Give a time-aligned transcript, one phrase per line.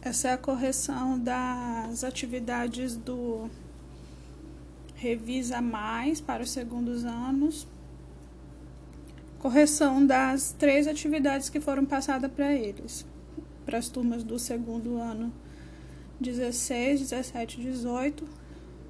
[0.00, 3.50] Essa é a correção das atividades do
[4.94, 7.66] Revisa Mais para os segundos anos.
[9.40, 13.04] Correção das três atividades que foram passadas para eles,
[13.66, 15.32] para as turmas do segundo ano
[16.20, 18.24] 16, 17 e 18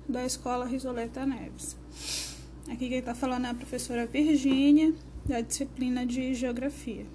[0.06, 1.74] da Escola Risoleta Neves.
[2.70, 4.94] Aqui quem está falando é a professora Virgínia,
[5.26, 7.06] da disciplina de Geografia.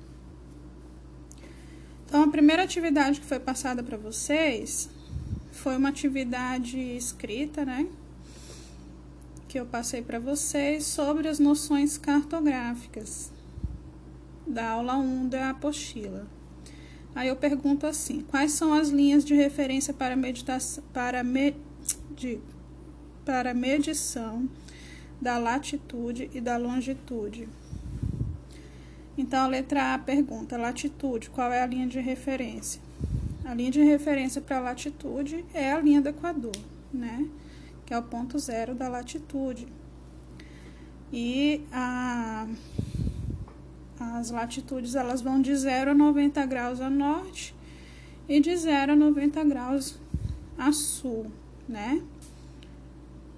[2.14, 4.88] Então, a primeira atividade que foi passada para vocês
[5.52, 7.88] foi uma atividade escrita, né?
[9.48, 13.31] Que eu passei para vocês sobre as noções cartográficas
[14.45, 16.27] da aula 1 da apostila.
[17.16, 21.55] Aí eu pergunto assim: quais são as linhas de referência para meditação para me,
[22.16, 22.40] de,
[23.26, 24.48] para medição
[25.20, 27.49] da latitude e da longitude?
[29.17, 32.81] Então, a letra A pergunta: latitude, qual é a linha de referência?
[33.45, 36.55] A linha de referência para latitude é a linha do Equador,
[36.94, 37.27] né?
[37.85, 39.68] Que é o ponto zero da latitude.
[41.12, 42.48] E a,
[43.99, 47.54] as latitudes elas vão de 0 a 90 graus a norte
[48.27, 49.99] e de 0 a 90 graus
[50.57, 51.32] a sul,
[51.68, 52.02] né?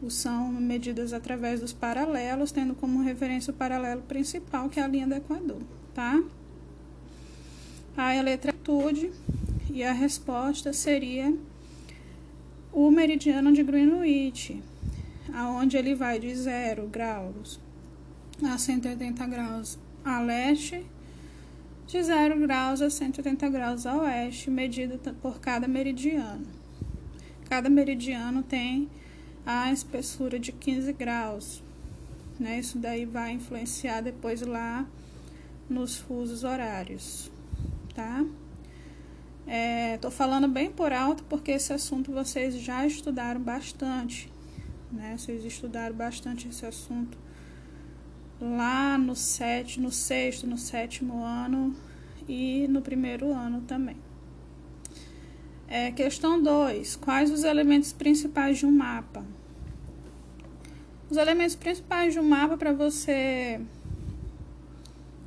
[0.09, 5.07] São medidas através dos paralelos, tendo como referência o paralelo principal, que é a linha
[5.07, 5.61] do Equador,
[5.93, 6.21] tá?
[7.97, 9.11] Aí a letra tude
[9.69, 11.33] e a resposta seria
[12.73, 14.61] o meridiano de Greenwich,
[15.33, 17.59] aonde ele vai de 0 graus
[18.43, 20.85] a 180 graus a leste,
[21.87, 26.45] de 0 graus a 180 graus a oeste, medido por cada meridiano.
[27.47, 28.89] Cada meridiano tem
[29.45, 31.63] a espessura de 15 graus.
[32.39, 32.59] Né?
[32.59, 34.85] Isso daí vai influenciar depois lá
[35.69, 37.31] nos fusos horários,
[37.93, 38.25] tá?
[39.47, 44.31] É, tô falando bem por alto porque esse assunto vocês já estudaram bastante,
[44.91, 45.15] né?
[45.17, 47.17] Vocês estudaram bastante esse assunto
[48.41, 51.75] lá no sete, no sexto, no sétimo ano
[52.27, 53.97] e no primeiro ano também.
[55.67, 56.95] É, questão 2.
[56.97, 59.25] Quais os elementos principais de um mapa?
[61.09, 63.59] Os elementos principais de um mapa para você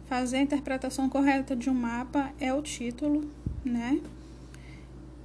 [0.07, 3.29] fazer a interpretação correta de um mapa é o título,
[3.65, 4.01] né?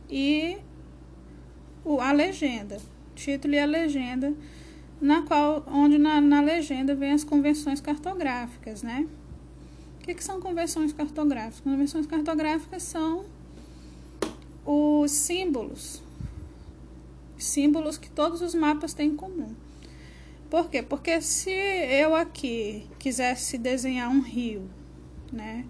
[0.09, 0.57] E
[1.85, 2.77] o, a legenda.
[3.15, 4.33] Título e a legenda,
[4.99, 9.07] na qual, onde na, na legenda vem as convenções cartográficas, né?
[9.99, 11.61] O que, que são convenções cartográficas?
[11.61, 13.25] Convenções cartográficas são
[14.65, 16.01] os símbolos,
[17.37, 19.53] símbolos que todos os mapas têm em comum.
[20.49, 20.81] Por quê?
[20.81, 24.69] Porque se eu aqui quisesse desenhar um rio,
[25.31, 25.65] né?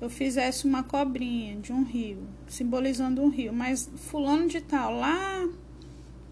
[0.00, 5.48] Eu fizesse uma cobrinha de um rio, simbolizando um rio, mas fulano de tal lá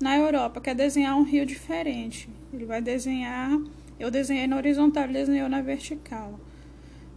[0.00, 2.28] na Europa quer desenhar um rio diferente.
[2.52, 3.58] Ele vai desenhar,
[3.98, 6.38] eu desenhei na horizontal, ele desenhou na vertical.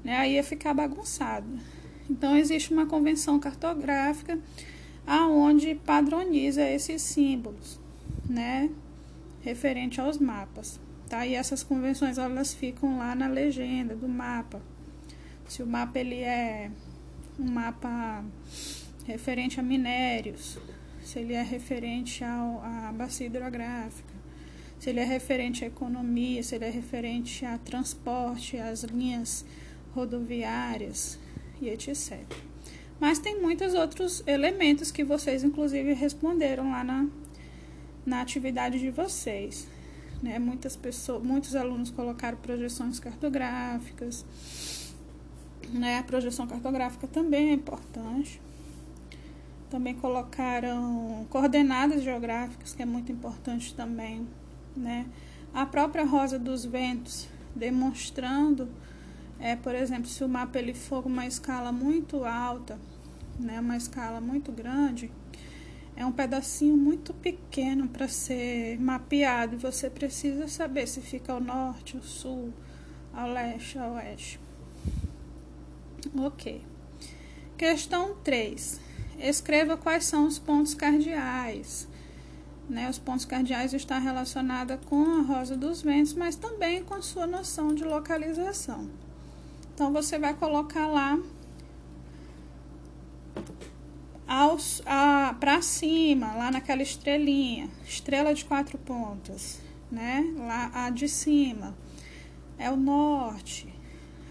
[0.03, 0.17] Né?
[0.17, 1.47] Aí ia ficar bagunçado.
[2.09, 4.39] Então existe uma convenção cartográfica
[5.05, 7.79] aonde padroniza esses símbolos,
[8.27, 8.69] né,
[9.41, 11.25] referente aos mapas, tá?
[11.25, 14.61] E essas convenções elas ficam lá na legenda do mapa.
[15.47, 16.71] Se o mapa ele é
[17.39, 18.25] um mapa
[19.05, 20.57] referente a minérios,
[21.03, 24.15] se ele é referente ao, à bacia hidrográfica,
[24.79, 29.45] se ele é referente à economia, se ele é referente a transporte, às linhas
[29.93, 31.19] rodoviárias
[31.61, 32.25] e etc.
[32.99, 37.07] Mas tem muitos outros elementos que vocês, inclusive, responderam lá na,
[38.05, 39.67] na atividade de vocês.
[40.23, 40.39] Né?
[40.39, 44.25] Muitas pessoas, muitos alunos colocaram projeções cartográficas.
[45.69, 45.99] Né?
[45.99, 48.41] A projeção cartográfica também é importante.
[49.69, 54.25] Também colocaram coordenadas geográficas, que é muito importante também.
[54.75, 55.05] Né?
[55.53, 58.69] A própria Rosa dos Ventos, demonstrando
[59.45, 62.79] é, por exemplo, se o mapa ele for uma escala muito alta,
[63.39, 65.11] né, uma escala muito grande,
[65.95, 69.55] é um pedacinho muito pequeno para ser mapeado.
[69.59, 72.51] Você precisa saber se fica ao norte, ao sul,
[73.13, 74.39] ao leste, ao oeste.
[76.17, 76.63] Ok.
[77.55, 78.81] Questão 3.
[79.19, 81.87] Escreva quais são os pontos cardeais.
[82.67, 87.27] Né, os pontos cardeais estão relacionados com a rosa dos ventos, mas também com sua
[87.27, 89.04] noção de localização.
[89.75, 91.19] Então você vai colocar lá
[95.37, 99.59] para cima, lá naquela estrelinha, estrela de quatro pontas,
[99.91, 100.33] né?
[100.37, 101.75] Lá a de cima
[102.57, 103.67] é o norte,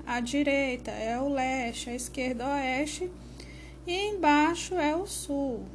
[0.07, 3.11] a direita é o leste, a esquerda é o oeste
[3.87, 5.67] e embaixo é o sul,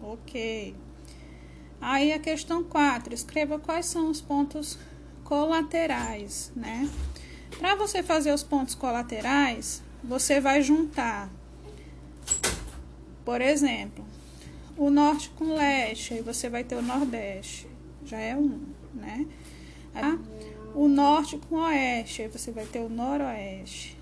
[0.00, 0.74] Ok.
[1.80, 4.78] Aí a questão 4, escreva quais são os pontos
[5.24, 6.88] colaterais, né?
[7.58, 11.30] Para você fazer os pontos colaterais, você vai juntar,
[13.24, 14.04] por exemplo,
[14.76, 17.66] o norte com leste, aí você vai ter o nordeste,
[18.04, 18.60] já é um,
[18.94, 19.26] né?
[19.94, 20.18] Aí,
[20.74, 23.96] o norte com oeste, aí você vai ter o noroeste.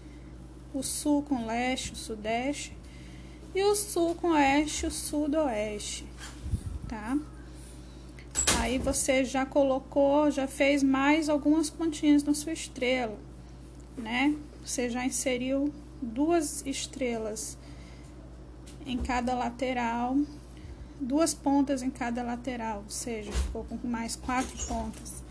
[0.74, 2.76] O sul com leste, o sudeste.
[3.54, 6.04] E o sul com oeste, o sudoeste,
[6.88, 7.16] tá?
[8.58, 13.16] Aí você já colocou, já fez mais algumas pontinhas na sua estrela,
[13.96, 14.34] né?
[14.64, 17.58] Você já inseriu duas estrelas
[18.86, 20.16] em cada lateral
[21.00, 25.22] duas pontas em cada lateral, ou seja, ficou com mais quatro pontas.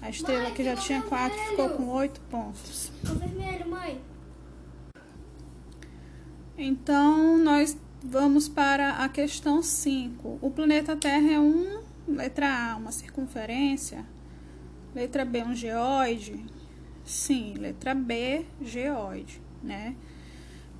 [0.00, 1.08] A estrela mãe, que já tinha vermelho.
[1.08, 2.92] quatro ficou com oito pontos.
[3.02, 4.00] O vermelho, mãe.
[6.58, 10.38] Então, nós vamos para a questão 5.
[10.40, 14.04] O planeta Terra é um, letra A, uma circunferência.
[14.94, 16.44] Letra B, um geóide.
[17.06, 19.94] Sim, letra B, geóide, né?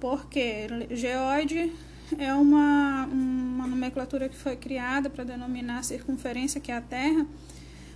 [0.00, 1.72] Porque geóide
[2.18, 7.24] é uma, uma nomenclatura que foi criada para denominar a circunferência que é a Terra,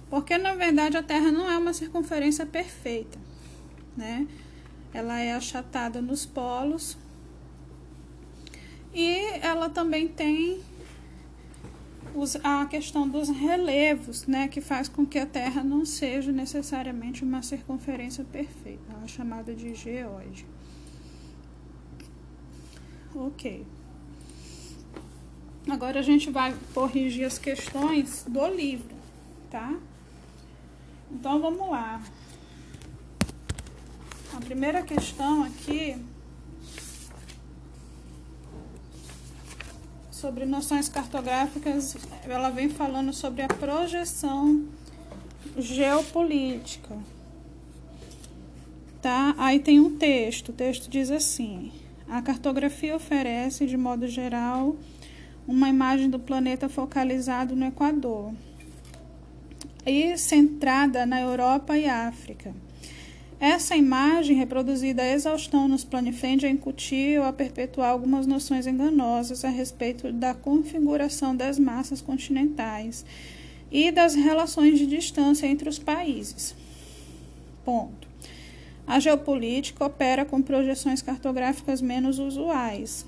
[0.09, 3.19] porque na verdade a Terra não é uma circunferência perfeita,
[3.97, 4.29] né?
[4.95, 6.97] Ela é achatada nos polos
[8.95, 10.63] e ela também tem
[12.15, 17.25] os, a questão dos relevos, né, que faz com que a Terra não seja necessariamente
[17.25, 20.47] uma circunferência perfeita, é chamada de geóide.
[23.15, 23.67] Ok.
[25.69, 28.95] Agora a gente vai corrigir as questões do livro,
[29.51, 29.75] tá?
[31.11, 32.03] Então vamos lá.
[34.33, 35.97] A primeira questão aqui
[40.21, 41.97] sobre noções cartográficas,
[42.29, 44.67] ela vem falando sobre a projeção
[45.57, 46.95] geopolítica.
[49.01, 49.35] Tá?
[49.39, 51.73] Aí tem um texto, o texto diz assim:
[52.07, 54.77] a cartografia oferece, de modo geral,
[55.49, 58.35] uma imagem do planeta focalizado no Equador
[59.87, 62.55] e centrada na Europa e África.
[63.41, 66.47] Essa imagem, reproduzida a exaustão nos planifende,
[67.19, 73.03] ou a perpetuar algumas noções enganosas a respeito da configuração das massas continentais
[73.73, 76.55] e das relações de distância entre os países.
[77.65, 78.07] Ponto.
[78.87, 83.07] A geopolítica opera com projeções cartográficas menos usuais,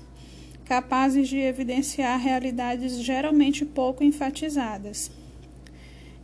[0.65, 5.11] capazes de evidenciar realidades geralmente pouco enfatizadas.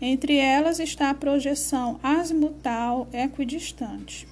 [0.01, 4.27] Entre elas está a projeção azimutal equidistante.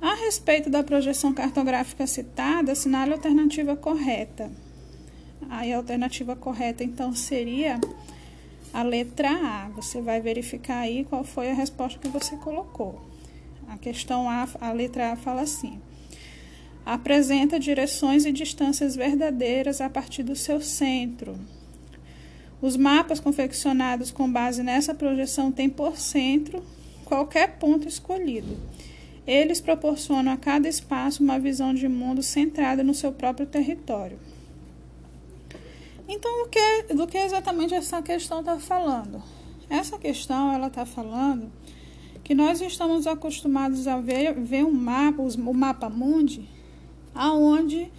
[0.00, 4.50] A respeito da projeção cartográfica citada, assinale a alternativa correta.
[5.50, 7.80] Aí a alternativa correta então seria
[8.72, 9.68] a letra A.
[9.70, 13.00] Você vai verificar aí qual foi a resposta que você colocou.
[13.68, 15.80] A questão A, a letra A fala assim:
[16.86, 21.38] apresenta direções e distâncias verdadeiras a partir do seu centro.
[22.60, 26.62] Os mapas confeccionados com base nessa projeção têm por centro
[27.04, 28.56] qualquer ponto escolhido.
[29.26, 34.18] Eles proporcionam a cada espaço uma visão de mundo centrada no seu próprio território.
[36.08, 39.22] Então, o que, do que exatamente essa questão está falando?
[39.68, 41.52] Essa questão ela está falando
[42.24, 46.48] que nós estamos acostumados a ver, ver um mapa, o mapa mundi,
[47.14, 47.90] aonde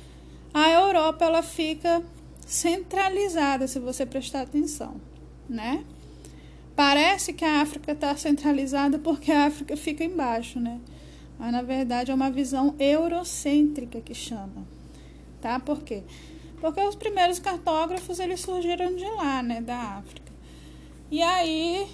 [0.54, 2.04] a Europa ela fica
[2.50, 5.00] centralizada, se você prestar atenção,
[5.48, 5.86] né?
[6.76, 10.80] Parece que a África está centralizada porque a África fica embaixo, né?
[11.38, 14.66] Mas na verdade é uma visão eurocêntrica que chama,
[15.40, 15.60] tá?
[15.60, 16.02] Por quê?
[16.60, 20.32] Porque os primeiros cartógrafos eles surgiram de lá, né, da África.
[21.12, 21.88] E aí,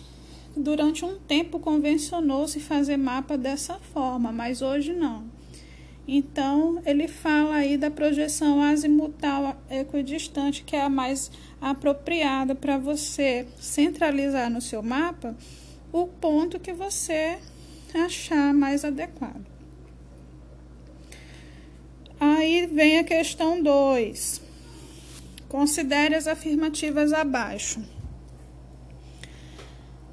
[0.55, 5.35] durante um tempo convencionou-se fazer mapa dessa forma, mas hoje não.
[6.07, 13.47] Então, ele fala aí da projeção azimutal equidistante, que é a mais apropriada para você
[13.59, 15.35] centralizar no seu mapa
[15.91, 17.39] o ponto que você
[17.93, 19.45] achar mais adequado.
[22.19, 24.41] Aí vem a questão 2.
[25.50, 27.81] Considere as afirmativas abaixo.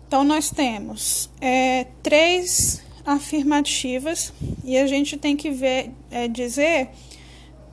[0.06, 4.32] Então, nós temos é, três afirmativas
[4.64, 6.88] e a gente tem que ver, é, dizer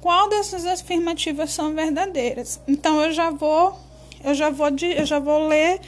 [0.02, 2.60] qual dessas afirmativas são verdadeiras.
[2.68, 3.78] Então eu já vou,
[4.24, 5.80] eu já vou, eu já vou ler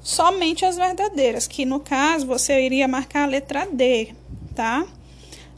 [0.00, 4.14] somente as verdadeiras, que no caso você iria marcar a letra D,
[4.54, 4.86] tá?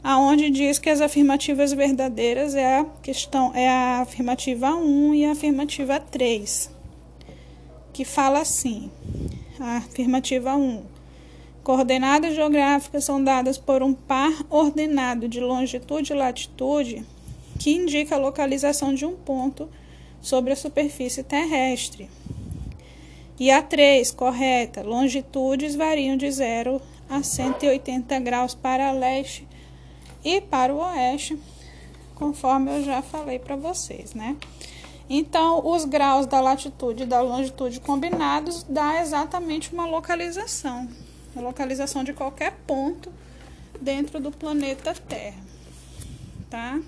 [0.03, 5.31] aonde diz que as afirmativas verdadeiras é a questão é a afirmativa 1 e a
[5.31, 6.71] afirmativa 3,
[7.93, 8.91] que fala assim:
[9.59, 10.83] a afirmativa 1.
[11.63, 17.05] Coordenadas geográficas são dadas por um par ordenado de longitude e latitude
[17.59, 19.69] que indica a localização de um ponto
[20.19, 22.09] sobre a superfície terrestre.
[23.39, 29.47] E a 3, correta, longitudes variam de 0 a 180 graus para leste
[30.23, 31.37] e para o oeste,
[32.15, 34.35] conforme eu já falei para vocês, né?
[35.09, 40.87] Então, os graus da latitude e da longitude combinados dá exatamente uma localização,
[41.35, 43.11] a localização de qualquer ponto
[43.79, 45.41] dentro do planeta Terra,
[46.49, 46.79] tá?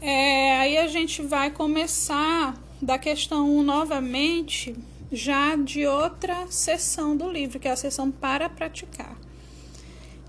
[0.00, 4.74] É, aí a gente vai começar da questão 1 novamente,
[5.12, 9.16] já de outra sessão do livro, que é a sessão para praticar.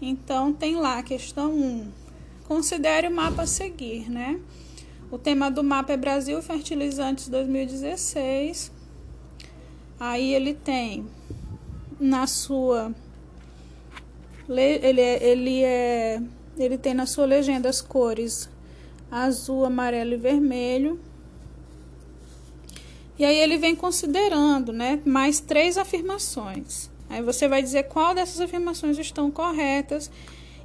[0.02, 1.92] Então, tem lá a questão 1.
[2.48, 4.40] Considere o mapa a seguir, né?
[5.12, 8.72] O tema do mapa é Brasil Fertilizantes 2016.
[10.00, 11.06] Aí ele tem
[12.02, 12.94] na sua
[14.50, 16.22] ele é, ele é
[16.58, 18.50] ele tem na sua legenda as cores
[19.12, 21.00] azul, amarelo e vermelho.
[23.20, 26.90] E aí ele vem considerando, né, mais três afirmações.
[27.10, 30.10] Aí você vai dizer qual dessas afirmações estão corretas.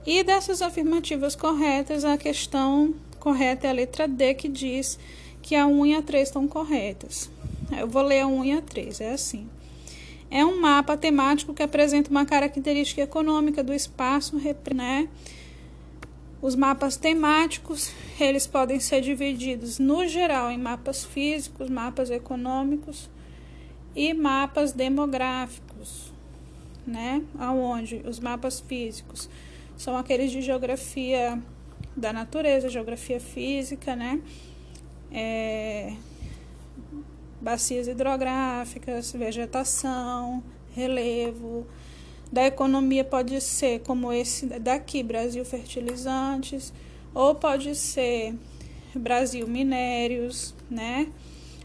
[0.07, 4.97] E dessas afirmativas corretas, a questão correta é a letra D, que diz
[5.43, 7.29] que a 1 e a 3 estão corretas.
[7.77, 9.49] Eu vou ler a 1 e a 3, é assim.
[10.31, 14.41] É um mapa temático que apresenta uma característica econômica do espaço,
[14.75, 15.09] né?
[16.43, 23.09] Os mapas temáticos, eles podem ser divididos no geral em mapas físicos, mapas econômicos
[23.95, 26.17] e mapas demográficos
[26.87, 27.23] né?
[27.39, 29.29] Aonde os mapas físicos
[29.77, 31.43] são aqueles de geografia
[31.97, 34.21] da natureza, geografia física, né?
[35.11, 35.95] É,
[37.47, 40.43] bacias hidrográficas, vegetação,
[40.75, 41.65] relevo.
[42.33, 46.73] Da economia pode ser como esse daqui, Brasil Fertilizantes,
[47.15, 48.35] ou pode ser
[48.97, 51.07] Brasil Minérios, né?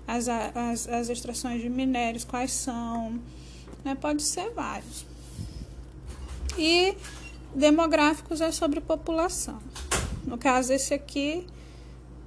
[0.08, 3.20] As, as, as extrações de minérios, quais são,
[3.84, 3.98] né?
[4.00, 5.04] Pode ser vários.
[6.60, 6.94] E
[7.56, 9.60] demográficos é sobre população.
[10.28, 11.48] No caso, esse aqui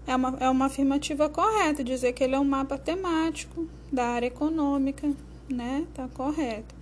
[0.06, 4.26] é uma, é uma afirmativa correta, dizer que ele é um mapa temático da área
[4.26, 5.10] econômica,
[5.48, 5.86] né?
[5.94, 6.74] Tá correto.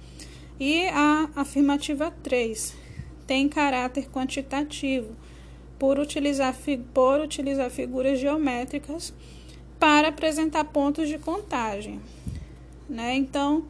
[0.58, 2.74] E a afirmativa 3
[3.26, 5.16] tem caráter quantitativo
[5.78, 6.54] por utilizar,
[6.92, 9.12] por utilizar figuras geométricas
[9.78, 12.00] para apresentar pontos de contagem,
[12.88, 13.16] né?
[13.16, 13.64] Então,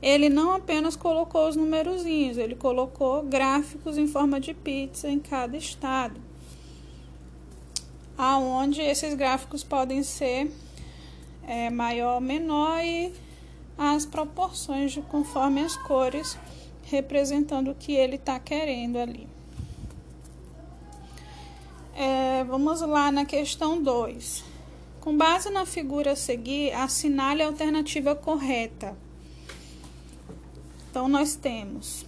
[0.00, 5.56] ele não apenas colocou os numerozinhos, ele colocou gráficos em forma de pizza em cada
[5.56, 6.18] estado,
[8.20, 10.52] aonde esses gráficos podem ser
[11.46, 13.12] é, maior ou menor e
[13.78, 16.36] as proporções de conforme as cores
[16.84, 19.26] representando o que ele está querendo ali.
[21.94, 24.44] É, vamos lá na questão 2.
[25.00, 28.94] Com base na figura a seguir, assinale a alternativa correta.
[30.90, 32.04] Então, nós temos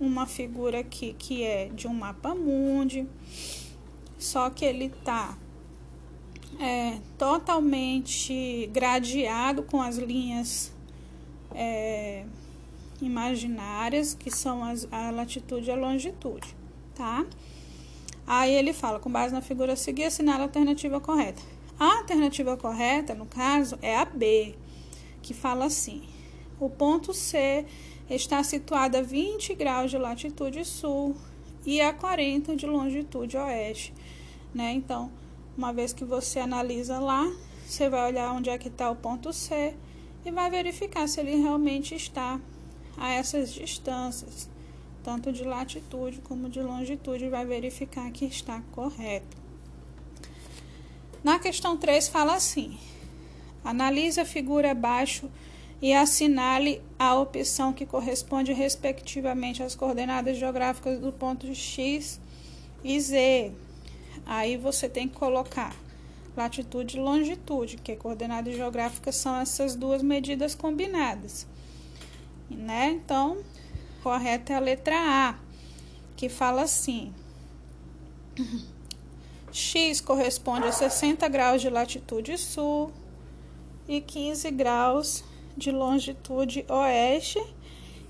[0.00, 3.06] uma figura aqui que é de um mapa mundi,
[4.24, 5.36] só que ele tá
[6.58, 10.72] é, totalmente gradeado com as linhas
[11.54, 12.24] é,
[13.02, 16.56] imaginárias, que são as, a latitude e a longitude,
[16.94, 17.26] tá?
[18.26, 21.42] Aí ele fala, com base na figura a seguir, a alternativa correta.
[21.78, 24.54] A alternativa correta, no caso, é a B,
[25.20, 26.02] que fala assim:
[26.58, 27.66] o ponto C
[28.08, 31.16] está situado a 20 graus de latitude sul
[31.66, 33.92] e a 40 de longitude oeste,
[34.54, 34.72] né?
[34.72, 35.10] Então,
[35.56, 37.30] uma vez que você analisa lá,
[37.66, 39.74] você vai olhar onde é que está o ponto C
[40.24, 42.40] e vai verificar se ele realmente está
[42.96, 44.48] a essas distâncias,
[45.02, 49.36] tanto de latitude como de longitude, vai verificar que está correto.
[51.22, 52.78] Na questão 3 fala assim:
[53.64, 55.30] analise a figura abaixo
[55.80, 62.20] e assinale a opção que corresponde respectivamente às coordenadas geográficas do ponto X
[62.82, 63.52] e Z.
[64.26, 65.74] Aí você tem que colocar
[66.36, 71.46] latitude e longitude, que coordenadas geográficas são essas duas medidas combinadas.
[72.50, 72.90] Né?
[72.90, 73.38] Então,
[74.02, 75.38] correta é a letra A,
[76.16, 77.12] que fala assim:
[79.52, 82.92] X corresponde a 60 graus de latitude sul
[83.88, 85.24] e 15 graus
[85.56, 87.40] de longitude oeste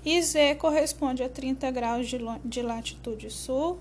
[0.03, 3.77] e Z corresponde a 30 graus de, de latitude sul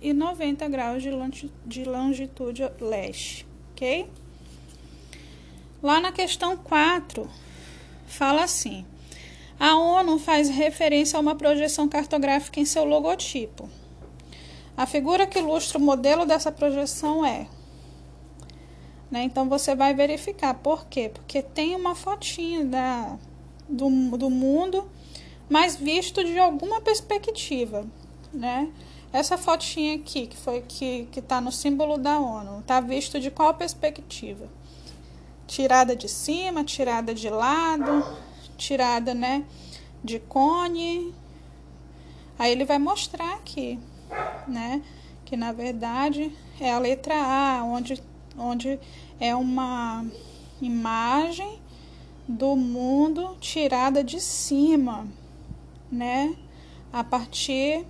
[0.00, 4.08] e 90 graus de longitude leste, ok?
[5.82, 7.28] Lá na questão 4,
[8.06, 8.84] fala assim:
[9.58, 13.68] a ONU faz referência a uma projeção cartográfica em seu logotipo.
[14.76, 17.46] A figura que ilustra o modelo dessa projeção é.
[19.10, 19.22] Né?
[19.22, 20.52] Então você vai verificar.
[20.54, 21.10] Por quê?
[21.12, 23.18] Porque tem uma fotinha da,
[23.66, 23.88] do,
[24.18, 24.86] do mundo,
[25.48, 27.86] mas visto de alguma perspectiva.
[28.34, 28.70] Né?
[29.16, 33.54] Essa fotinha aqui, que foi que está no símbolo da ONU, está visto de qual
[33.54, 34.46] perspectiva?
[35.46, 38.04] tirada de cima, tirada de lado,
[38.58, 39.44] tirada, né,
[40.02, 41.14] de cone.
[42.38, 43.78] Aí ele vai mostrar aqui,
[44.46, 44.82] né,
[45.24, 46.30] que na verdade
[46.60, 48.02] é a letra A, onde,
[48.36, 48.78] onde
[49.18, 50.04] é uma
[50.60, 51.58] imagem
[52.28, 55.06] do mundo tirada de cima,
[55.90, 56.36] né,
[56.92, 57.86] a partir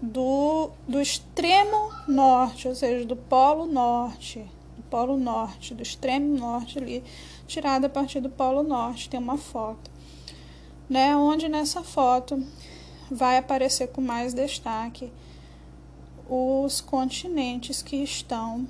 [0.00, 4.48] do, do extremo norte, ou seja, do polo norte
[4.90, 7.04] Polo Norte, do extremo norte ali,
[7.46, 9.08] tirada a partir do Polo Norte.
[9.08, 9.90] Tem uma foto,
[10.88, 11.16] né?
[11.16, 12.42] Onde nessa foto
[13.10, 15.12] vai aparecer com mais destaque
[16.28, 18.66] os continentes que estão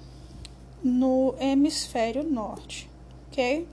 [0.83, 2.89] no hemisfério norte,
[3.29, 3.67] ok?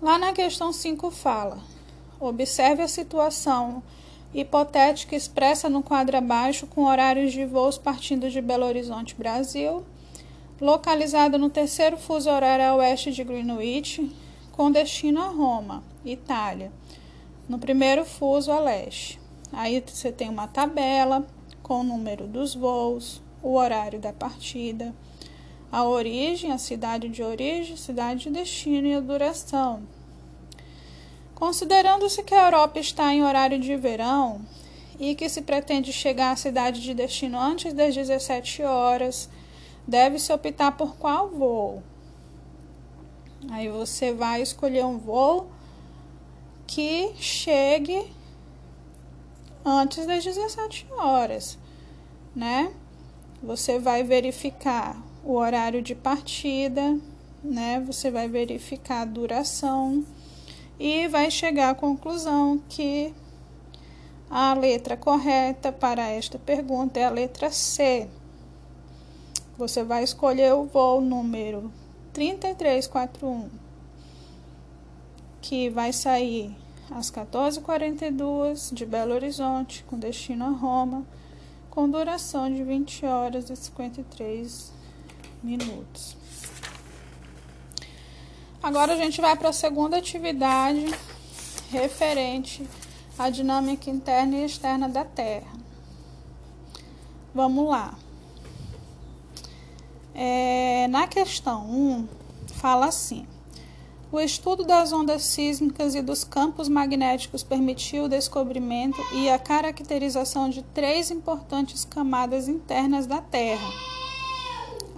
[0.00, 1.58] Lá na questão 5 fala:
[2.20, 3.82] observe a situação
[4.40, 9.82] hipotética expressa no quadro abaixo com horários de voos partindo de Belo Horizonte, Brasil,
[10.60, 14.14] localizado no terceiro fuso horário a oeste de Greenwich,
[14.52, 16.70] com destino a Roma, Itália,
[17.48, 19.18] no primeiro fuso a leste.
[19.50, 21.26] Aí você tem uma tabela
[21.62, 24.94] com o número dos voos, o horário da partida,
[25.72, 29.95] a origem, a cidade de origem, cidade de destino e a duração.
[31.36, 34.40] Considerando-se que a Europa está em horário de verão
[34.98, 39.28] e que se pretende chegar à cidade de destino antes das 17 horas,
[39.86, 41.82] deve-se optar por qual voo.
[43.50, 45.50] Aí você vai escolher um voo
[46.66, 48.10] que chegue
[49.62, 51.58] antes das 17 horas,
[52.34, 52.72] né?
[53.42, 56.98] Você vai verificar o horário de partida,
[57.44, 57.78] né?
[57.86, 60.02] Você vai verificar a duração
[60.78, 63.14] e vai chegar à conclusão que
[64.30, 68.08] a letra correta para esta pergunta é a letra C.
[69.56, 71.72] Você vai escolher o voo número
[72.12, 73.48] 3341,
[75.40, 76.54] que vai sair
[76.90, 81.06] às 14h42 de Belo Horizonte, com destino a Roma,
[81.70, 84.72] com duração de 20 horas e 53
[85.42, 86.16] minutos.
[88.66, 90.92] Agora a gente vai para a segunda atividade
[91.70, 92.68] referente
[93.16, 95.52] à dinâmica interna e externa da Terra.
[97.32, 97.94] Vamos lá.
[100.12, 102.08] É, na questão 1,
[102.54, 103.24] fala assim:
[104.10, 110.50] o estudo das ondas sísmicas e dos campos magnéticos permitiu o descobrimento e a caracterização
[110.50, 113.70] de três importantes camadas internas da Terra: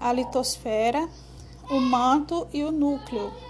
[0.01, 1.07] a litosfera,
[1.69, 3.48] o manto e o núcleo.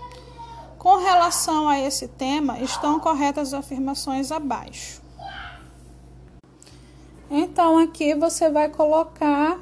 [0.78, 5.02] Com relação a esse tema, estão corretas as afirmações abaixo.
[7.28, 9.58] Então, aqui você vai colocar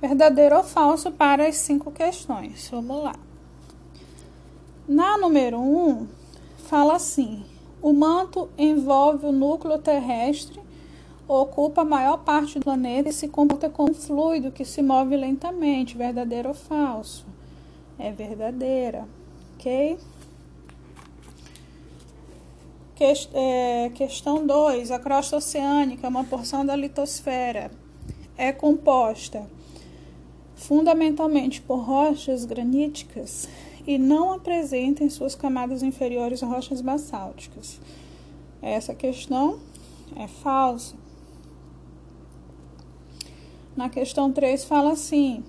[0.00, 2.68] verdadeiro ou falso para as cinco questões.
[2.70, 3.14] Vamos lá.
[4.86, 6.06] Na número 1, um,
[6.58, 7.44] fala assim:
[7.80, 10.60] o manto envolve o núcleo terrestre,
[11.26, 15.16] ocupa a maior parte do planeta e se comporta como um fluido que se move
[15.16, 15.96] lentamente.
[15.96, 17.24] Verdadeiro ou falso?
[17.98, 19.08] É verdadeira,
[19.54, 19.98] ok?
[23.32, 24.90] é, questão 2.
[24.90, 27.70] A crosta oceânica, uma porção da litosfera,
[28.36, 29.46] é composta
[30.54, 33.48] fundamentalmente por rochas graníticas
[33.86, 37.78] e não apresenta em suas camadas inferiores rochas basálticas.
[38.62, 39.58] Essa questão
[40.16, 40.96] é falsa.
[43.76, 45.44] Na questão 3 fala assim: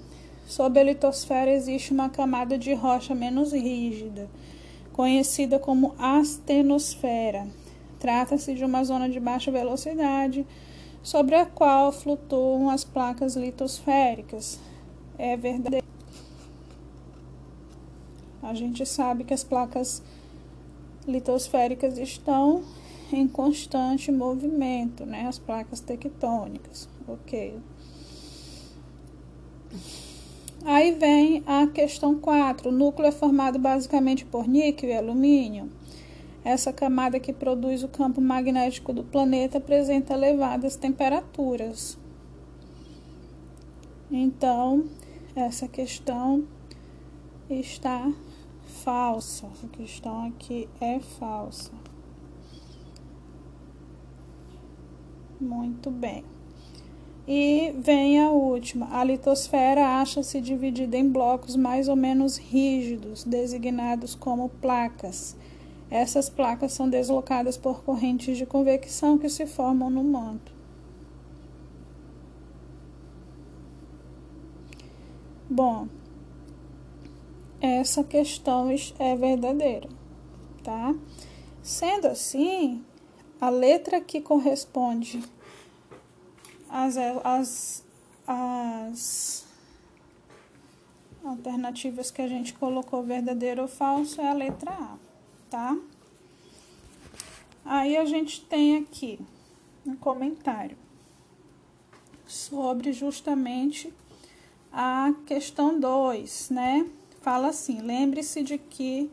[0.46, 4.30] sob a litosfera existe uma camada de rocha menos rígida,
[4.94, 7.48] conhecida como astenosfera.
[8.00, 10.46] Trata-se de uma zona de baixa velocidade
[11.02, 14.60] sobre a qual flutuam as placas litosféricas,
[15.18, 15.86] é verdadeiro.
[18.42, 20.04] A gente sabe que as placas
[21.08, 22.64] litosféricas estão
[23.12, 25.28] em constante movimento, né?
[25.28, 27.60] As placas tectônicas, ok.
[30.66, 32.70] Aí vem a questão 4.
[32.70, 35.70] O núcleo é formado basicamente por níquel e alumínio.
[36.44, 41.98] essa camada que produz o campo magnético do planeta apresenta elevadas temperaturas.
[44.12, 44.86] Então,
[45.36, 46.48] essa questão
[47.50, 48.12] está
[48.84, 49.48] falsa.
[49.54, 51.72] Essa questão aqui é falsa.
[55.40, 56.35] Muito bem.
[57.28, 58.88] E vem a última.
[58.92, 65.36] A litosfera acha-se dividida em blocos mais ou menos rígidos, designados como placas.
[65.90, 70.54] Essas placas são deslocadas por correntes de convecção que se formam no manto.
[75.50, 75.88] Bom,
[77.62, 78.68] essa questão
[79.00, 79.88] é verdadeira,
[80.64, 80.94] tá?
[81.62, 82.84] Sendo assim,
[83.40, 85.24] a letra que corresponde
[86.70, 87.84] às, às,
[88.28, 89.46] às
[91.24, 94.98] alternativas que a gente colocou verdadeiro ou falso é a letra A,
[95.50, 95.78] tá?
[97.64, 99.20] Aí a gente tem aqui
[99.86, 100.78] um comentário
[102.28, 103.92] sobre justamente
[104.72, 106.88] a questão 2, né?
[107.22, 109.10] Fala assim: lembre-se de que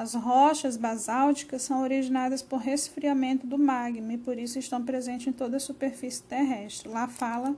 [0.00, 5.32] as rochas basálticas são originadas por resfriamento do magma e por isso estão presentes em
[5.32, 6.88] toda a superfície terrestre.
[6.88, 7.54] Lá fala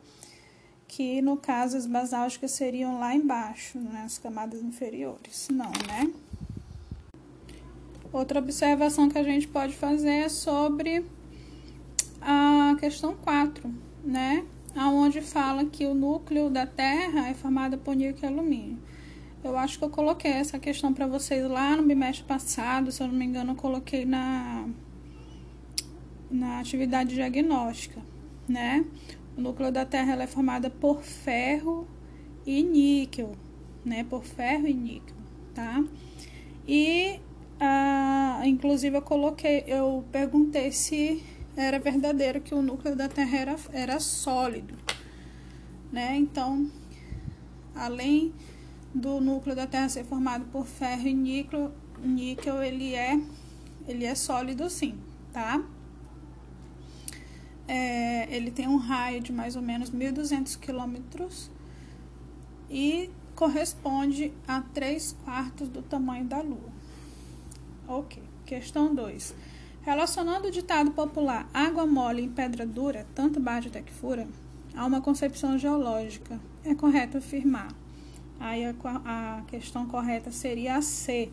[0.86, 5.48] que no caso as basálticas seriam lá embaixo, nas camadas inferiores.
[5.50, 6.12] Não, né?
[8.12, 11.04] Outra observação que a gente pode fazer é sobre
[12.20, 14.46] a questão 4, né?
[14.76, 18.78] aonde fala que o núcleo da Terra é formado por níquel e alumínio.
[19.46, 23.06] Eu acho que eu coloquei essa questão para vocês lá no bimestre passado, se eu
[23.06, 24.68] não me engano, eu coloquei na,
[26.28, 28.02] na atividade diagnóstica,
[28.48, 28.84] né?
[29.36, 31.86] O núcleo da Terra é formado por ferro
[32.44, 33.36] e níquel,
[33.84, 34.02] né?
[34.02, 35.16] Por ferro e níquel,
[35.54, 35.84] tá?
[36.66, 37.20] E,
[37.60, 41.22] ah, inclusive, eu coloquei, eu perguntei se
[41.56, 44.74] era verdadeiro que o núcleo da Terra era, era sólido,
[45.92, 46.16] né?
[46.16, 46.68] Então,
[47.76, 48.34] além
[48.96, 51.70] do núcleo da Terra ser formado por ferro e níquel,
[52.02, 53.20] níquel ele é
[53.86, 54.98] ele é sólido sim,
[55.32, 55.62] tá?
[57.68, 61.50] É, ele tem um raio de mais ou menos 1.200 quilômetros
[62.70, 66.72] e corresponde a 3 quartos do tamanho da Lua.
[67.86, 69.34] Ok, questão 2.
[69.82, 74.26] Relacionando o ditado popular água mole em pedra dura, tanto bate até que fura,
[74.74, 76.40] há uma concepção geológica.
[76.64, 77.68] É correto afirmar.
[78.38, 81.30] Aí a, a questão correta seria a C.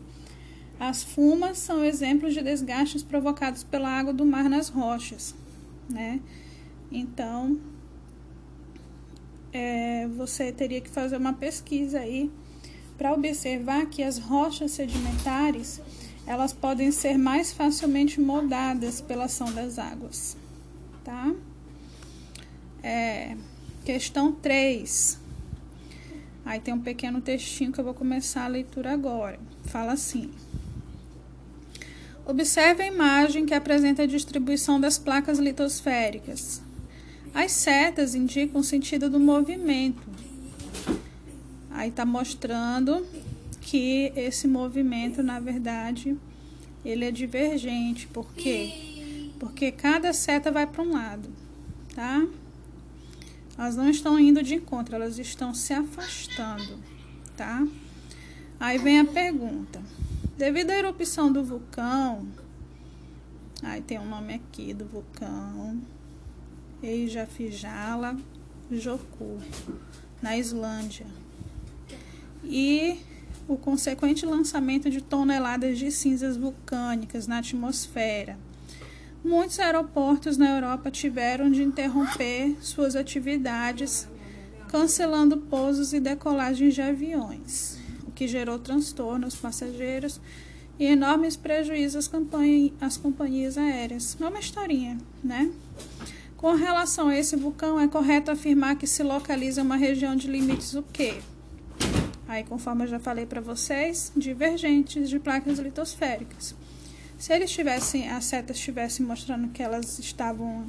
[0.78, 5.34] As fumas são exemplos de desgastes provocados pela água do mar nas rochas,
[5.88, 6.20] né?
[6.90, 7.58] Então,
[9.52, 12.30] é, você teria que fazer uma pesquisa aí
[12.98, 15.80] para observar que as rochas sedimentares
[16.26, 20.36] elas podem ser mais facilmente moldadas pela ação das águas,
[21.04, 21.34] tá?
[22.82, 23.36] É,
[23.84, 25.20] questão 3.
[26.44, 29.38] Aí tem um pequeno textinho que eu vou começar a leitura agora.
[29.64, 30.30] Fala assim:
[32.26, 36.62] Observe a imagem que apresenta a distribuição das placas litosféricas.
[37.34, 40.02] As setas indicam o sentido do movimento.
[41.70, 43.06] Aí está mostrando
[43.60, 46.16] que esse movimento, na verdade,
[46.84, 48.06] ele é divergente.
[48.06, 49.32] Por quê?
[49.38, 51.28] Porque cada seta vai para um lado,
[51.94, 52.24] tá?
[53.56, 56.78] Elas não estão indo de encontro, elas estão se afastando,
[57.36, 57.66] tá?
[58.58, 59.80] Aí vem a pergunta.
[60.36, 62.26] Devido à erupção do vulcão,
[63.62, 65.80] aí tem o um nome aqui do vulcão,
[66.82, 68.16] Eijafjalla
[68.70, 69.38] Joku,
[70.20, 71.06] na Islândia.
[72.42, 72.98] E
[73.46, 78.38] o consequente lançamento de toneladas de cinzas vulcânicas na atmosfera.
[79.24, 84.06] Muitos aeroportos na Europa tiveram de interromper suas atividades,
[84.68, 90.20] cancelando pousos e decolagens de aviões, o que gerou transtorno aos passageiros
[90.78, 92.10] e enormes prejuízos
[92.78, 94.14] às companhias aéreas.
[94.20, 95.50] É uma historinha, né?
[96.36, 100.74] Com relação a esse vulcão, é correto afirmar que se localiza uma região de limites
[100.74, 101.14] o quê?
[102.28, 106.54] Aí, conforme eu já falei para vocês, divergentes de placas litosféricas.
[107.18, 110.66] Se eles tivessem, as setas estivessem mostrando que elas estavam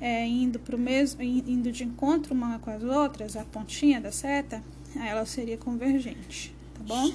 [0.00, 4.12] é, indo para o mesmo, indo de encontro uma com as outras, a pontinha da
[4.12, 4.62] seta,
[4.96, 7.14] ela seria convergente, tá bom?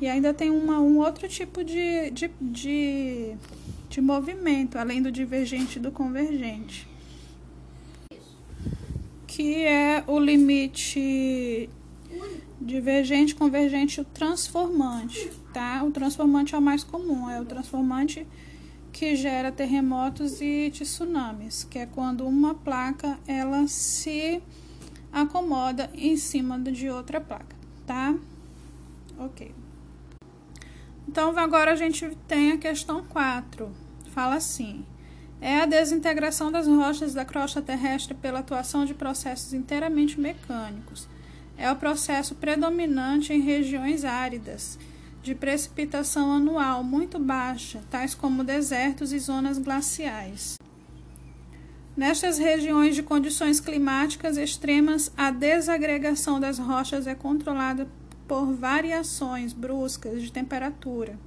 [0.00, 3.36] E ainda tem uma, um outro tipo de, de, de,
[3.88, 6.88] de movimento, além do divergente e do convergente,
[9.26, 11.68] que é o limite
[12.60, 15.82] divergente, convergente o transformante, tá?
[15.82, 18.26] O transformante é o mais comum, é o transformante
[18.92, 24.42] que gera terremotos e tsunamis, que é quando uma placa ela se
[25.12, 28.14] acomoda em cima de outra placa, tá?
[29.18, 29.54] Ok.
[31.08, 33.70] Então agora a gente tem a questão 4.
[34.12, 34.84] Fala assim:
[35.40, 41.08] é a desintegração das rochas da crosta terrestre pela atuação de processos inteiramente mecânicos.
[41.60, 44.78] É o processo predominante em regiões áridas,
[45.22, 50.56] de precipitação anual muito baixa, tais como desertos e zonas glaciais.
[51.94, 57.86] Nestas regiões de condições climáticas extremas, a desagregação das rochas é controlada
[58.26, 61.18] por variações bruscas de temperatura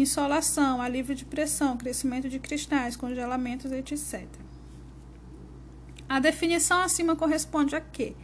[0.00, 4.26] insolação, alívio de pressão, crescimento de cristais, congelamentos, etc.
[6.08, 8.14] A definição acima corresponde a quê?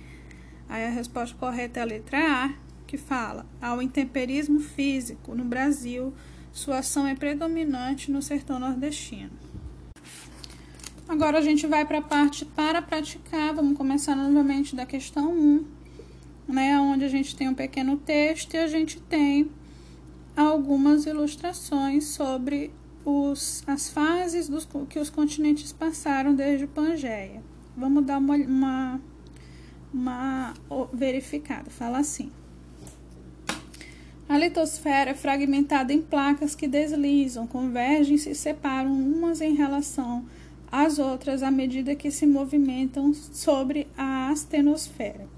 [0.69, 2.55] Aí a resposta correta é a letra A,
[2.87, 6.13] que fala ao intemperismo físico no Brasil,
[6.53, 9.31] sua ação é predominante no sertão nordestino.
[11.09, 13.55] Agora a gente vai para a parte para praticar.
[13.55, 15.65] Vamos começar novamente da questão 1,
[16.49, 19.51] né, onde a gente tem um pequeno texto e a gente tem
[20.37, 22.71] algumas ilustrações sobre
[23.05, 27.43] os, as fases dos, que os continentes passaram desde Pangeia.
[27.77, 29.01] Vamos dar uma, uma,
[29.93, 30.55] uma
[30.93, 31.71] verificada.
[31.71, 32.31] Fala assim.
[34.29, 40.25] A litosfera é fragmentada em placas que deslizam, convergem e se separam umas em relação
[40.71, 45.29] às outras à medida que se movimentam sobre a astenosfera.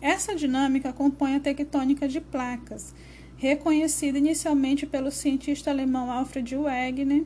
[0.00, 2.94] Essa dinâmica compõe a tectônica de placas,
[3.36, 7.24] reconhecida inicialmente pelo cientista alemão Alfred Wegener,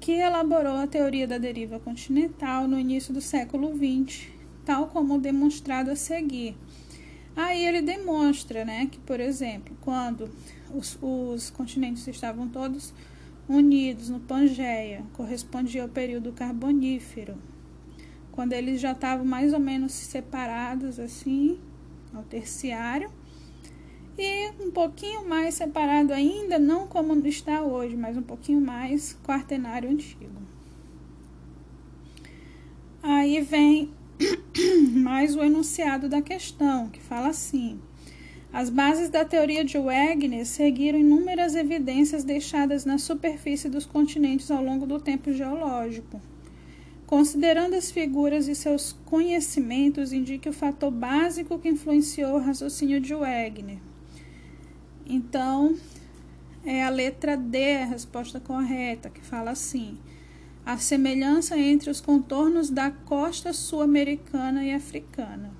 [0.00, 4.28] que elaborou a teoria da deriva continental no início do século XX,
[4.64, 6.56] tal como demonstrado a seguir.
[7.36, 10.30] Aí ele demonstra né, que, por exemplo, quando
[10.72, 12.94] os, os continentes estavam todos
[13.48, 17.36] unidos no Pangeia, correspondia ao período carbonífero,
[18.32, 21.58] quando eles já estavam mais ou menos separados assim,
[22.12, 23.10] ao terciário,
[24.16, 29.90] e um pouquinho mais separado ainda, não como está hoje, mas um pouquinho mais quaternário
[29.90, 30.30] antigo.
[33.02, 33.92] Aí vem
[34.92, 37.80] mais o enunciado da questão, que fala assim:
[38.52, 44.62] as bases da teoria de Wegener seguiram inúmeras evidências deixadas na superfície dos continentes ao
[44.62, 46.20] longo do tempo geológico
[47.06, 53.14] Considerando as figuras e seus conhecimentos, indique o fator básico que influenciou o raciocínio de
[53.14, 53.78] Wegener.
[55.06, 55.76] Então,
[56.64, 59.98] é a letra D a resposta correta, que fala assim:
[60.64, 65.52] a semelhança entre os contornos da costa sul-americana e africana.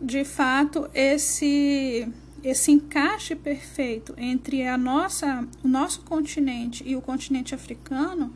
[0.00, 2.08] De fato, esse
[2.42, 8.32] esse encaixe perfeito entre a nossa, o nosso continente e o continente africano,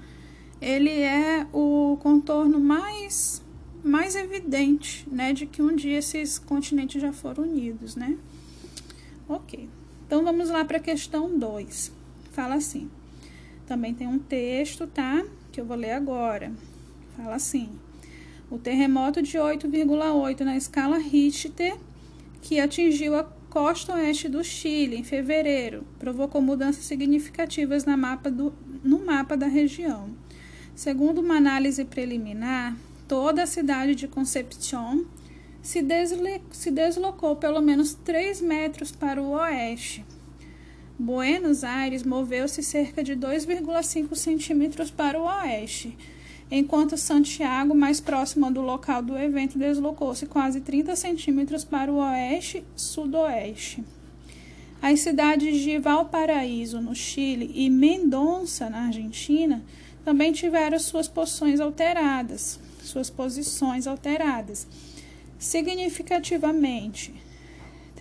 [0.61, 3.42] ele é o contorno mais
[3.83, 8.16] mais evidente, né, de que um dia esses continentes já foram unidos, né?
[9.29, 9.68] OK.
[10.07, 11.92] Então vamos lá para a questão 2.
[12.33, 12.90] Fala assim:
[13.66, 15.24] também tem um texto, tá?
[15.53, 16.53] Que eu vou ler agora.
[17.16, 17.70] Fala assim:
[18.50, 21.77] O terremoto de 8,8 na escala Richter
[22.44, 28.53] que atingiu a costa oeste do Chile, em fevereiro, provocou mudanças significativas na mapa do,
[28.83, 30.11] no mapa da região.
[30.74, 32.77] Segundo uma análise preliminar,
[33.09, 35.07] toda a cidade de Concepción
[35.62, 40.05] se, desle, se deslocou pelo menos 3 metros para o oeste.
[40.98, 45.96] Buenos Aires moveu-se cerca de 2,5 centímetros para o oeste
[46.50, 53.83] enquanto Santiago, mais próxima do local do evento, deslocou-se quase 30 centímetros para o oeste-sudoeste.
[54.80, 59.64] As cidades de Valparaíso, no Chile, e Mendonça, na Argentina,
[60.04, 64.68] também tiveram suas posições alteradas, suas posições alteradas,
[65.38, 67.14] significativamente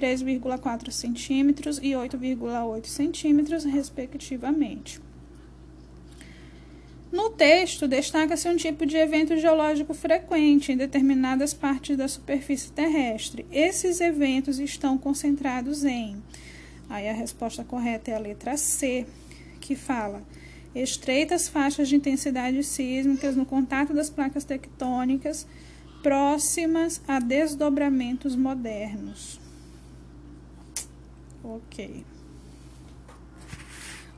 [0.03, 4.99] 3,4 centímetros e 8,8 centímetros, respectivamente.
[7.09, 13.45] No texto, destaca-se um tipo de evento geológico frequente em determinadas partes da superfície terrestre.
[13.49, 16.21] Esses eventos estão concentrados em.
[16.89, 19.05] Aí a resposta correta é a letra C,
[19.61, 20.21] que fala
[20.75, 25.47] estreitas faixas de intensidade sísmicas no contato das placas tectônicas
[26.01, 29.42] próximas a desdobramentos modernos.
[31.43, 32.05] Ok.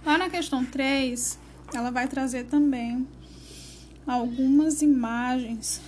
[0.05, 1.39] Lá na questão 3,
[1.73, 3.07] ela vai trazer também
[4.05, 5.81] algumas imagens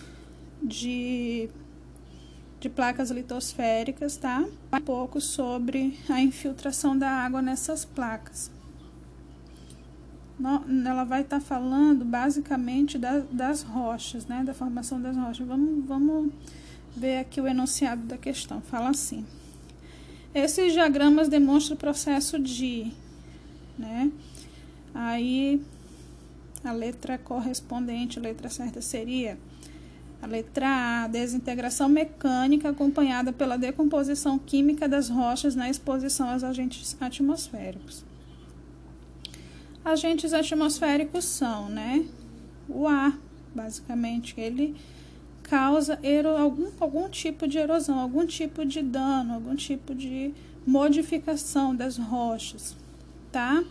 [0.62, 1.50] de
[2.60, 4.44] de placas litosféricas, tá?
[4.74, 8.52] Um pouco sobre a infiltração da água nessas placas.
[10.86, 14.44] Ela vai estar tá falando basicamente da, das rochas, né?
[14.44, 15.48] Da formação das rochas.
[15.48, 16.34] Vamos, vamos
[16.96, 18.62] ver aqui o enunciado da questão.
[18.62, 19.26] Fala assim.
[20.34, 22.92] Esses diagramas demonstram o processo de,
[23.78, 24.12] né?
[24.94, 25.62] Aí
[26.64, 29.38] a letra correspondente, a letra certa seria
[30.22, 36.98] a letra A, desintegração mecânica acompanhada pela decomposição química das rochas na exposição aos agentes
[37.00, 38.04] atmosféricos.
[39.86, 42.06] Agentes atmosféricos são, né?
[42.68, 43.18] O ar,
[43.56, 44.76] basicamente, ele
[45.50, 46.00] causa
[46.40, 50.34] algum, algum tipo de erosão, algum tipo de dano, algum tipo de
[50.66, 52.76] modificação das rochas,
[53.32, 53.64] tá?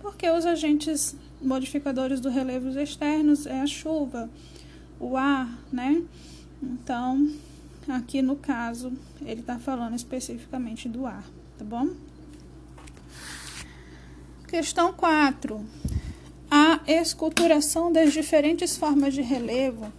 [0.00, 4.28] Porque os agentes modificadores do relevo externos é a chuva,
[5.00, 6.02] o ar, né?
[6.62, 7.30] Então,
[7.88, 11.24] aqui no caso, ele está falando especificamente do ar,
[11.58, 11.88] tá bom?
[14.46, 15.64] Questão 4.
[16.50, 19.92] A esculturação das diferentes formas de relevo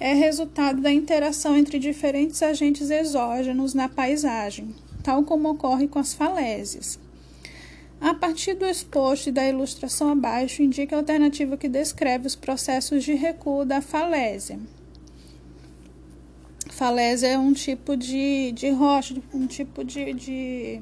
[0.00, 6.14] é resultado da interação entre diferentes agentes exógenos na paisagem, tal como ocorre com as
[6.14, 6.98] falésias.
[8.00, 13.02] A partir do exposto e da ilustração abaixo, indica a alternativa que descreve os processos
[13.02, 14.58] de recuo da falésia.
[16.70, 20.80] Falésia é um tipo de, de rocha, um tipo de, de,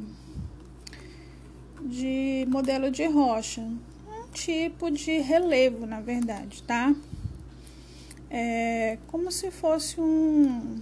[1.81, 3.79] de modelo de rocha, um
[4.35, 6.94] tipo de relevo, na verdade, tá?
[8.31, 10.81] É como se fosse um,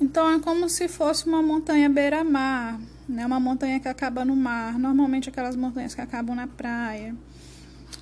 [0.00, 3.26] Então é como se fosse uma montanha beira-mar, né?
[3.26, 7.16] Uma montanha que acaba no mar, normalmente aquelas montanhas que acabam na praia,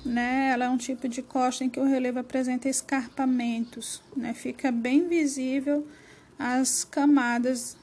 [0.05, 0.51] né?
[0.53, 4.35] Ela é um tipo de costa em que o relevo apresenta escarpamentos, né?
[4.35, 5.87] Fica bem visível
[6.37, 7.75] as camadas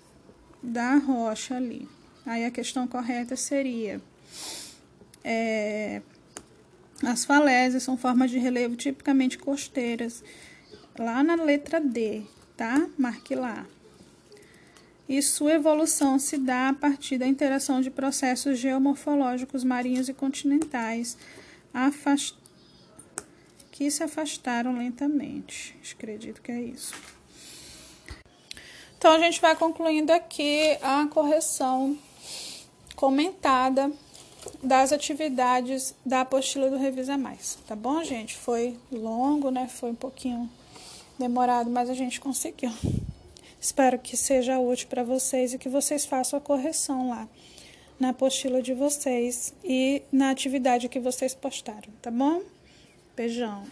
[0.62, 1.88] da rocha ali.
[2.24, 4.00] Aí a questão correta seria
[5.24, 6.02] é,
[7.02, 10.22] as falésias são formas de relevo tipicamente costeiras.
[10.98, 12.22] Lá na letra D,
[12.56, 12.86] tá?
[12.96, 13.66] Marque lá
[15.08, 21.16] e sua evolução se dá a partir da interação de processos geomorfológicos marinhos e continentais
[21.72, 22.36] afast...
[23.70, 25.76] que se afastaram lentamente.
[25.92, 26.94] Acredito que é isso.
[28.96, 31.98] Então, a gente vai concluindo aqui a correção
[32.96, 33.92] comentada
[34.62, 38.36] das atividades da apostila do Revisa Mais, tá bom, gente?
[38.36, 39.68] Foi longo, né?
[39.68, 40.50] Foi um pouquinho
[41.18, 42.70] demorado, mas a gente conseguiu.
[43.60, 47.28] Espero que seja útil para vocês e que vocês façam a correção lá
[47.98, 52.42] na apostila de vocês e na atividade que vocês postaram, tá bom?
[53.16, 53.64] Beijão.